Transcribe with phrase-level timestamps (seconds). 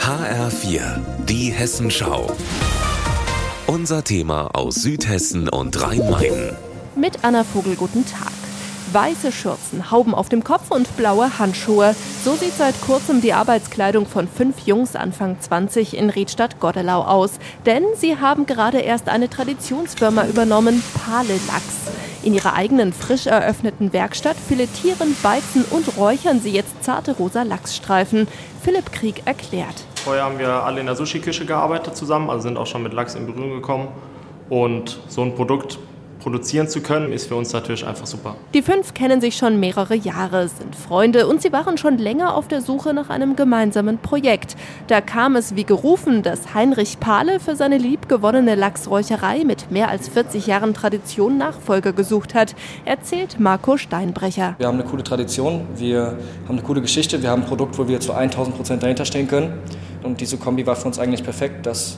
[0.00, 2.34] HR4, die Hessenschau.
[3.66, 6.56] Unser Thema aus Südhessen und Rhein-Main.
[6.96, 8.32] Mit Anna Vogel, guten Tag.
[8.92, 11.94] Weiße Schürzen, Hauben auf dem Kopf und blaue Handschuhe.
[12.24, 17.32] So sieht seit kurzem die Arbeitskleidung von fünf Jungs Anfang 20 in Riedstadt-Goddelau aus.
[17.66, 21.87] Denn sie haben gerade erst eine Traditionsfirma übernommen, Pale Lachs.
[22.22, 28.26] In ihrer eigenen frisch eröffneten Werkstatt filetieren, beizen und räuchern sie jetzt zarte rosa Lachsstreifen.
[28.62, 29.84] Philipp Krieg erklärt.
[30.04, 33.14] Vorher haben wir alle in der Sushi-Küche gearbeitet zusammen, also sind auch schon mit Lachs
[33.14, 33.88] in Berührung gekommen.
[34.50, 35.78] Und so ein Produkt
[36.28, 38.36] produzieren zu können, ist für uns natürlich einfach super.
[38.52, 42.48] Die fünf kennen sich schon mehrere Jahre, sind Freunde und sie waren schon länger auf
[42.48, 44.54] der Suche nach einem gemeinsamen Projekt.
[44.88, 50.10] Da kam es wie gerufen, dass Heinrich Pahle für seine liebgewonnene Lachsräucherei mit mehr als
[50.10, 52.54] 40 Jahren Tradition Nachfolger gesucht hat,
[52.84, 54.54] erzählt Marco Steinbrecher.
[54.58, 57.88] Wir haben eine coole Tradition, wir haben eine coole Geschichte, wir haben ein Produkt, wo
[57.88, 59.54] wir zu 1000 Prozent dahinter stehen können.
[60.02, 61.96] Und diese Kombi war für uns eigentlich perfekt, dass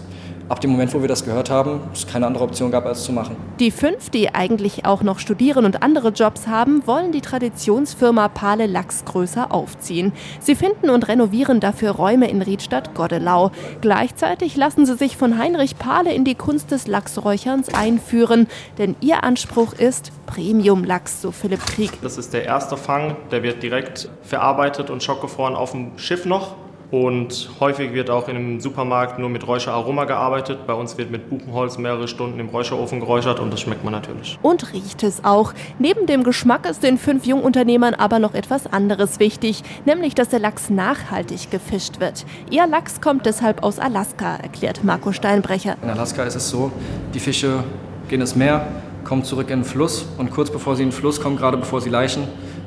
[0.51, 3.13] ab dem Moment, wo wir das gehört haben, es keine andere Option gab, als zu
[3.13, 3.37] machen.
[3.61, 8.67] Die fünf, die eigentlich auch noch studieren und andere Jobs haben, wollen die Traditionsfirma Pale
[8.67, 10.13] Lachs größer aufziehen.
[10.41, 13.53] Sie finden und renovieren dafür Räume in Riedstadt-Goddelau.
[13.81, 19.23] Gleichzeitig lassen sie sich von Heinrich Pale in die Kunst des Lachsräucherns einführen, denn ihr
[19.23, 21.93] Anspruch ist Premium-Lachs, so Philipp Krieg.
[22.03, 26.57] Das ist der erste Fang, der wird direkt verarbeitet und schockgefroren auf dem Schiff noch.
[26.91, 30.67] Und häufig wird auch in einem Supermarkt nur mit Räucheraroma gearbeitet.
[30.67, 34.39] Bei uns wird mit Buchenholz mehrere Stunden im Räucherofen geräuchert und das schmeckt man natürlich.
[34.43, 35.53] Und riecht es auch.
[35.79, 40.41] Neben dem Geschmack ist den fünf Jungunternehmern aber noch etwas anderes wichtig, nämlich dass der
[40.41, 42.27] Lachs nachhaltig gefischt wird.
[42.51, 45.77] Ihr Lachs kommt deshalb aus Alaska, erklärt Marco Steinbrecher.
[45.83, 46.73] In Alaska ist es so,
[47.15, 47.63] die Fische
[48.09, 48.67] gehen ins Meer,
[49.05, 51.81] kommen zurück in den Fluss und kurz bevor sie in den Fluss kommen, gerade bevor
[51.81, 52.25] sie leichen,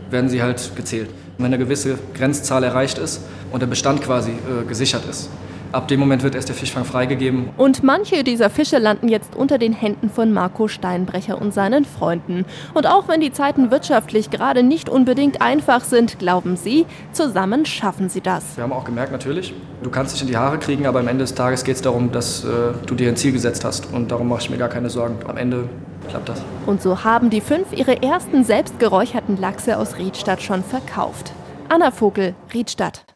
[0.09, 1.09] werden sie halt gezählt.
[1.37, 5.29] wenn eine gewisse Grenzzahl erreicht ist und der Bestand quasi äh, gesichert ist,
[5.73, 7.49] ab dem Moment wird erst der Fischfang freigegeben.
[7.57, 12.45] Und manche dieser Fische landen jetzt unter den Händen von Marco Steinbrecher und seinen Freunden.
[12.73, 18.09] Und auch wenn die Zeiten wirtschaftlich gerade nicht unbedingt einfach sind, glauben sie, zusammen schaffen
[18.09, 18.55] sie das.
[18.55, 21.23] Wir haben auch gemerkt, natürlich, du kannst dich in die Haare kriegen, aber am Ende
[21.23, 22.47] des Tages geht es darum, dass äh,
[22.85, 23.91] du dir ein Ziel gesetzt hast.
[23.91, 25.17] Und darum mache ich mir gar keine Sorgen.
[25.27, 25.67] Am Ende
[26.09, 26.41] klappt das.
[26.65, 31.31] Und so haben die fünf ihre ersten selbst geräucherten Lachse aus Riedstadt schon verkauft.
[31.69, 33.03] Anna Vogel, Riedstadt.